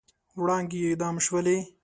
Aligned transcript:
وړانګې 0.41 0.79
اعدام 0.85 1.15
شولې 1.25 1.57